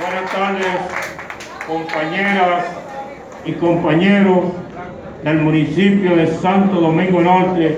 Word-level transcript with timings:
Buenas 0.00 0.30
tardes, 0.30 0.66
compañeras 1.66 2.64
y 3.44 3.52
compañeros 3.54 4.44
del 5.24 5.38
municipio 5.38 6.14
de 6.14 6.28
Santo 6.36 6.80
Domingo 6.80 7.20
Norte 7.20 7.76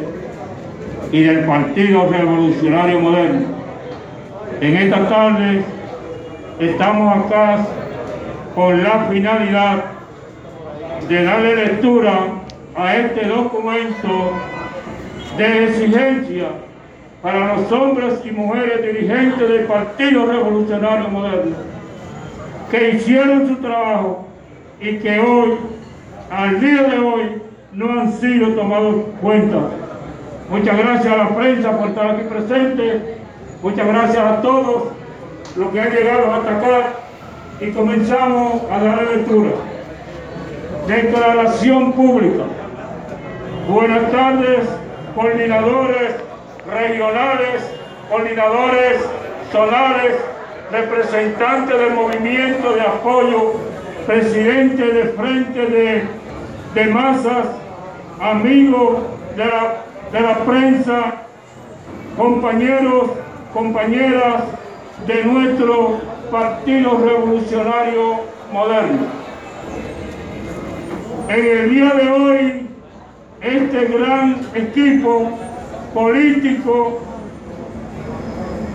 y 1.13 1.23
del 1.23 1.47
Partido 1.47 2.09
Revolucionario 2.11 3.01
Moderno. 3.01 3.47
En 4.61 4.77
esta 4.77 5.09
tarde 5.09 5.63
estamos 6.59 7.25
acá 7.25 7.67
con 8.55 8.85
la 8.85 9.07
finalidad 9.11 9.85
de 11.09 11.25
darle 11.25 11.57
lectura 11.57 12.19
a 12.77 12.97
este 12.97 13.25
documento 13.29 14.33
de 15.39 15.65
exigencia 15.65 16.49
para 17.23 17.57
los 17.57 17.73
hombres 17.73 18.21
y 18.25 18.31
mujeres 18.31 18.83
dirigentes 18.83 19.49
del 19.49 19.65
Partido 19.65 20.27
Revolucionario 20.27 21.09
Moderno 21.09 21.70
que 22.71 22.91
hicieron 22.91 23.49
su 23.49 23.57
trabajo 23.57 24.27
y 24.81 24.99
que 24.99 25.19
hoy, 25.19 25.57
al 26.31 26.61
día 26.61 26.83
de 26.85 26.99
hoy, 26.99 27.43
no 27.73 28.01
han 28.01 28.13
sido 28.15 28.55
tomados 28.55 28.95
en 28.95 29.13
cuenta. 29.21 29.59
Muchas 30.49 30.79
gracias 30.79 31.13
a 31.13 31.17
la 31.17 31.29
prensa 31.29 31.79
por 31.79 31.89
estar 31.89 32.11
aquí 32.11 32.23
presente. 32.25 33.17
Muchas 33.63 33.87
gracias 33.87 34.25
a 34.25 34.43
todos 34.43 34.85
los 35.57 35.69
que 35.71 35.81
han 35.81 35.91
llegado 35.91 36.33
hasta 36.33 36.57
acá 36.57 36.93
y 37.61 37.71
comenzamos 37.71 38.63
a 38.71 38.83
dar 38.83 39.03
lectura. 39.03 39.51
Declaración 40.87 41.93
pública. 41.93 42.45
Buenas 43.69 44.11
tardes, 44.11 44.69
coordinadores 45.15 46.17
regionales, 46.69 47.71
coordinadores 48.09 49.05
solares, 49.53 50.17
representantes 50.71 51.79
del 51.79 51.95
movimiento 51.95 52.73
de 52.73 52.81
apoyo, 52.81 53.55
presidente 54.07 54.85
de 54.85 55.05
frente 55.11 55.67
de, 56.75 56.85
masas, 56.87 57.47
amigos 58.21 58.99
de 59.37 59.45
la, 59.45 59.85
de 60.13 60.21
la 60.21 60.39
prensa, 60.45 61.15
compañeros, 62.17 63.11
compañeras 63.53 64.45
de 65.07 65.25
nuestro 65.25 66.01
Partido 66.31 66.99
Revolucionario 67.05 68.21
Moderno. 68.53 69.07
En 71.29 71.47
el 71.47 71.71
día 71.71 71.95
de 71.95 72.11
hoy, 72.11 72.67
este 73.41 73.87
gran 73.87 74.41
equipo 74.55 75.31
político 75.95 77.01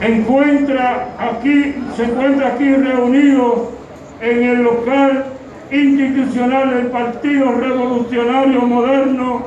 encuentra 0.08 1.16
aquí, 1.18 1.76
se 1.96 2.04
encuentra 2.04 2.50
aquí 2.50 2.74
reunido 2.74 3.72
en 4.22 4.44
el 4.44 4.64
local 4.64 5.26
institucional 5.72 6.70
del 6.70 6.88
Partido 6.88 7.52
Revolucionario 7.54 8.62
Moderno 8.62 9.46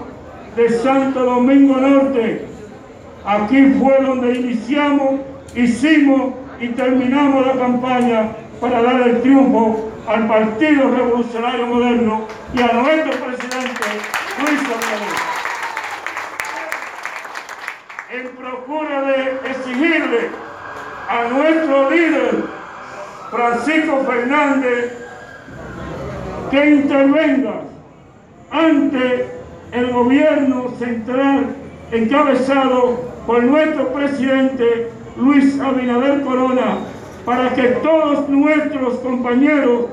de 0.56 0.70
Santo 0.70 1.25
Domingo 1.25 1.77
Norte. 1.77 2.47
Aquí 3.25 3.75
fue 3.79 3.98
donde 4.03 4.34
iniciamos, 4.34 5.20
hicimos 5.55 6.34
y 6.61 6.69
terminamos 6.69 7.47
la 7.47 7.53
campaña 7.53 8.29
para 8.61 8.83
dar 8.83 9.03
el 9.03 9.20
triunfo 9.23 9.91
al 10.09 10.27
Partido 10.27 10.91
Revolucionario 10.91 11.67
Moderno 11.67 12.23
y 12.55 12.61
a 12.61 12.73
nuestro 12.73 13.12
presidente 13.25 13.84
Luis 14.41 14.61
Abinader. 14.61 15.29
En 18.11 18.29
procura 18.36 19.03
de 19.03 19.51
exigirle 19.51 20.48
a 21.09 21.28
nuestro 21.28 21.91
líder 21.91 22.45
Francisco 23.31 24.05
Fernández 24.06 24.92
que 26.51 26.70
intervenga 26.70 27.62
ante 28.51 29.27
el 29.73 29.91
gobierno 29.91 30.70
central 30.79 31.46
encabezado 31.92 33.01
por 33.27 33.42
nuestro 33.42 33.89
presidente 33.92 34.91
Luis 35.17 35.58
Abinader 35.61 36.23
Corona 36.23 36.79
para 37.25 37.55
que 37.55 37.63
todos 37.83 38.29
nuestros 38.29 38.95
compañeros 39.01 39.86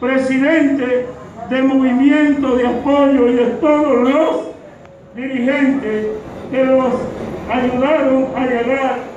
presidentes 0.00 1.06
de 1.50 1.62
movimiento 1.62 2.56
de 2.56 2.66
apoyo 2.66 3.28
y 3.28 3.34
de 3.34 3.46
todos 3.60 4.08
los 4.08 4.40
dirigentes 5.14 6.06
que 6.50 6.64
los 6.64 6.94
ayudaron 7.50 8.26
a 8.36 8.46
llegar 8.46 9.11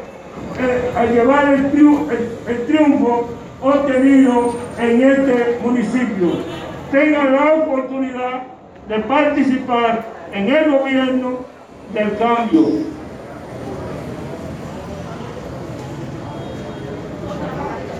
a 0.95 1.05
llevar 1.05 1.53
el, 1.53 1.71
triunfo, 1.71 2.07
el 2.47 2.65
triunfo 2.65 3.29
obtenido 3.61 4.55
en 4.79 5.01
este 5.01 5.59
municipio 5.63 6.31
tengan 6.91 7.33
la 7.33 7.53
oportunidad 7.53 8.43
de 8.87 8.99
participar 8.99 10.05
en 10.31 10.47
el 10.47 10.71
gobierno 10.71 11.39
del 11.93 12.17
cambio. 12.17 12.67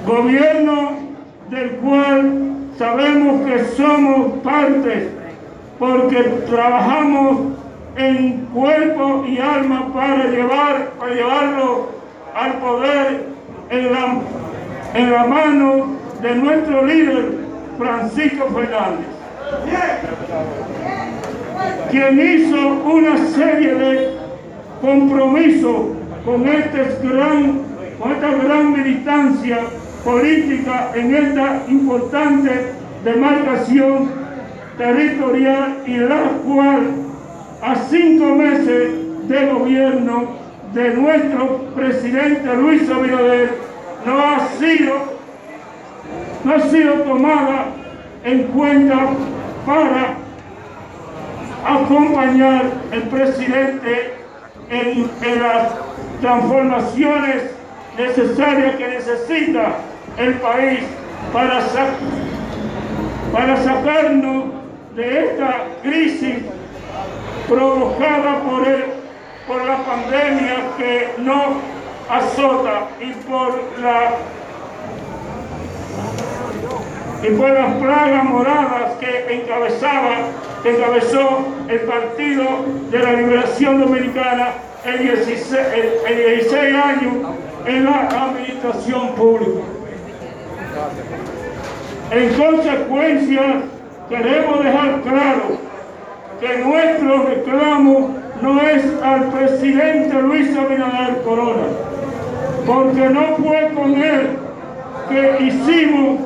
Gobierno 0.05 0.91
del 1.49 1.71
cual 1.77 2.55
sabemos 2.77 3.45
que 3.45 3.65
somos 3.75 4.37
parte 4.43 5.09
porque 5.79 6.23
trabajamos 6.47 7.37
en 7.97 8.45
cuerpo 8.53 9.25
y 9.27 9.39
alma 9.39 9.91
para, 9.93 10.25
llevar, 10.25 10.91
para 10.99 11.13
llevarlo 11.13 11.87
al 12.35 12.53
poder 12.55 13.27
en 13.69 13.93
la, 13.93 14.19
en 14.93 15.11
la 15.11 15.25
mano 15.25 15.95
de 16.21 16.35
nuestro 16.35 16.85
líder 16.85 17.31
Francisco 17.77 18.47
Fernández, 18.53 19.07
quien 21.89 22.19
hizo 22.19 22.57
una 22.83 23.17
serie 23.29 23.73
de 23.75 24.17
compromisos 24.81 25.75
con, 26.25 26.47
este 26.47 27.07
gran, 27.07 27.61
con 27.99 28.11
esta 28.11 28.31
gran 28.31 28.71
militancia 28.73 29.59
política 30.03 30.91
en 30.93 31.15
esta 31.15 31.61
importante 31.69 32.73
demarcación 33.05 34.09
territorial 34.77 35.77
y 35.87 35.97
la 35.97 36.21
cual 36.45 36.81
a 37.61 37.75
cinco 37.89 38.35
meses 38.35 38.91
de 39.29 39.45
gobierno 39.51 40.44
de 40.75 40.93
nuestro 40.93 41.59
presidente 41.73 42.53
Luis 42.53 42.89
Abinader 42.89 43.57
no 44.05 44.19
ha 44.19 44.45
sido, 44.59 44.93
no 46.43 46.53
ha 46.53 46.59
sido 46.59 46.93
tomada 46.95 47.67
en 48.25 48.43
cuenta 48.47 49.07
para 49.65 50.15
acompañar 51.65 52.63
al 52.91 53.01
presidente 53.03 54.15
en, 54.69 55.09
en 55.23 55.41
las 55.41 55.75
transformaciones 56.19 57.51
necesarias 57.97 58.75
que 58.75 58.87
necesita 58.89 59.77
el 60.17 60.33
país 60.35 60.81
para, 61.31 61.61
para 63.31 63.57
sacarnos 63.63 64.43
de 64.93 65.23
esta 65.23 65.67
crisis 65.83 66.35
provocada 67.47 68.41
por, 68.43 68.67
el, 68.67 68.83
por 69.47 69.63
la 69.63 69.77
pandemia 69.77 70.55
que 70.77 71.09
nos 71.19 71.57
azota 72.09 72.87
y 72.99 73.11
por 73.27 73.61
la 73.81 74.11
y 77.23 77.27
por 77.35 77.49
las 77.49 77.73
plagas 77.75 78.23
moradas 78.25 78.93
que 78.99 79.33
encabezaba, 79.33 80.17
que 80.61 80.75
encabezó 80.75 81.45
el 81.67 81.79
Partido 81.81 82.45
de 82.91 82.99
la 82.99 83.13
Liberación 83.13 83.79
Dominicana 83.79 84.49
en 84.83 85.07
16, 85.07 85.57
en 86.07 86.17
16 86.17 86.75
años 86.75 87.13
en 87.65 87.85
la 87.85 88.07
administración 88.09 89.15
pública. 89.15 89.61
En 92.11 92.33
consecuencia, 92.33 93.41
queremos 94.07 94.63
dejar 94.63 95.01
claro 95.01 95.57
que 96.39 96.57
nuestro 96.59 97.23
reclamo 97.23 98.24
no 98.41 98.61
es 98.61 98.83
al 99.01 99.25
presidente 99.31 100.21
Luis 100.21 100.55
Abinader 100.55 101.21
Corona, 101.23 101.67
porque 102.65 103.09
no 103.09 103.37
fue 103.37 103.71
con 103.73 103.93
él 103.93 104.29
que 105.09 105.45
hicimos 105.45 106.19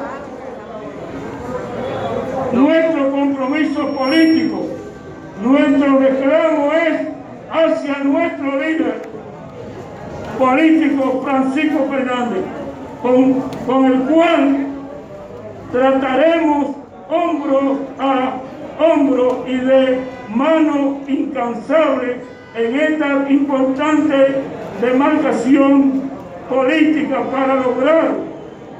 nuestro 2.53 3.11
compromiso 3.11 3.87
político. 3.95 4.65
Nuestro 5.43 5.99
reclamo 5.99 6.71
es 6.73 7.07
hacia 7.51 8.03
nuestro 8.03 8.59
líder 8.59 9.01
político 10.37 11.21
Francisco 11.23 11.87
Fernández 11.89 12.43
con, 13.01 13.85
el 13.85 13.99
cual 14.01 14.67
trataremos 15.71 16.75
hombro 17.09 17.79
a 17.97 17.98
hombro 18.79 19.45
y 19.47 19.57
de 19.57 19.99
mano 20.33 21.01
incansable 21.07 22.17
en 22.55 22.75
esta 22.79 23.29
importante 23.29 24.41
demarcación 24.81 26.09
política 26.49 27.21
para 27.31 27.55
lograr 27.55 28.11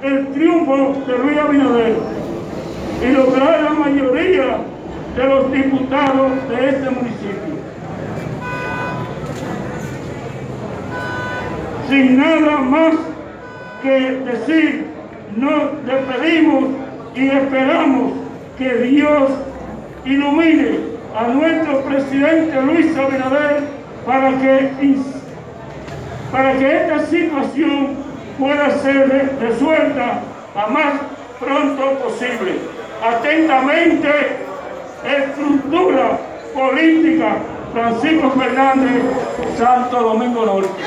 el 0.02 0.28
triunfo 0.28 0.96
de 1.06 1.18
Luis 1.18 1.38
Abinader 1.38 1.96
y 3.04 3.12
lograr 3.12 3.64
la 3.64 3.72
mayoría 3.72 4.58
de 5.16 5.24
los 5.26 5.52
diputados 5.52 6.32
de 6.50 6.70
este 6.70 6.90
municipio. 6.90 7.60
Sin 11.90 12.18
nada 12.18 12.58
más 12.60 12.96
que 13.82 13.90
decir, 13.90 14.86
nos 15.36 15.86
despedimos 15.86 16.66
y 17.16 17.28
esperamos 17.28 18.14
que 18.58 18.74
Dios 18.76 19.32
ilumine 20.06 20.80
a 21.16 21.28
nuestro 21.28 21.82
presidente 21.82 22.62
Luis 22.62 22.98
Abinader 22.98 23.64
para 24.06 24.30
que, 24.38 24.72
para 26.32 26.54
que 26.54 26.76
esta 26.76 27.06
situación 27.06 27.98
pueda 28.38 28.70
ser 28.80 29.36
resuelta 29.40 30.22
a 30.56 30.68
más 30.68 30.94
pronto 31.40 32.00
posible. 32.00 32.60
Atentamente, 33.04 34.10
estructura 35.06 36.18
política 36.54 37.38
Francisco 37.74 38.32
Fernández, 38.32 39.04
Santo 39.58 40.00
Domingo 40.02 40.46
Norte. 40.46 40.84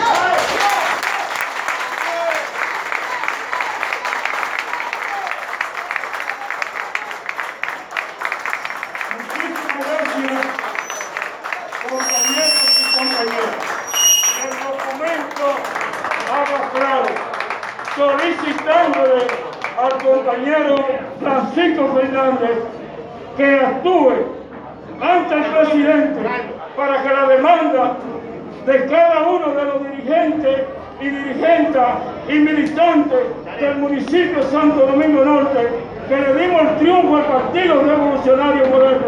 Al 18.45 19.93
compañero 20.03 20.77
Francisco 21.21 21.95
Fernández 21.95 22.59
que 23.37 23.61
actúe 23.61 24.13
ante 25.01 25.35
el 25.35 25.45
presidente 25.45 26.21
para 26.77 27.03
que 27.03 27.09
la 27.09 27.29
demanda 27.29 27.97
de 28.67 28.87
cada 28.87 29.29
uno 29.29 29.55
de 29.55 29.65
los 29.65 29.91
dirigentes 29.91 30.61
y 31.01 31.09
dirigentes 31.09 31.83
y 32.29 32.33
militantes 32.35 33.19
del 33.61 33.77
municipio 33.77 34.39
de 34.39 34.51
Santo 34.51 34.87
Domingo 34.87 35.25
Norte 35.25 35.69
que 36.09 36.17
le 36.17 36.35
dimos 36.35 36.63
el 36.63 36.77
triunfo 36.79 37.17
al 37.17 37.25
Partido 37.25 37.83
Revolucionario 37.83 38.67
Moderno 38.69 39.07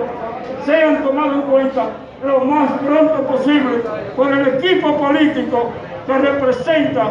sean 0.64 1.02
tomados 1.02 1.34
en 1.34 1.42
cuenta 1.42 1.86
lo 2.24 2.44
más 2.44 2.70
pronto 2.80 3.22
posible 3.26 3.82
por 4.16 4.32
el 4.32 4.46
equipo 4.46 4.96
político 4.96 5.70
que 6.06 6.18
representa 6.18 7.10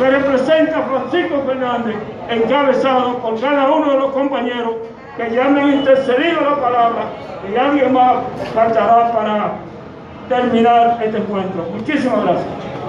que 0.00 0.10
representa 0.10 0.82
Francisco 0.82 1.42
Fernández, 1.46 1.94
encabezado 2.30 3.18
por 3.18 3.38
cada 3.38 3.70
uno 3.70 3.92
de 3.92 3.98
los 3.98 4.12
compañeros 4.12 4.76
que 5.16 5.30
ya 5.30 5.44
me 5.48 5.60
han 5.60 5.74
intercedido 5.74 6.40
la 6.40 6.56
palabra 6.56 7.02
y 7.50 7.56
alguien 7.56 7.92
más 7.92 8.16
faltará 8.54 9.12
para 9.12 9.52
terminar 10.28 10.98
este 11.04 11.18
encuentro. 11.18 11.66
Muchísimas 11.74 12.24
gracias. 12.24 12.70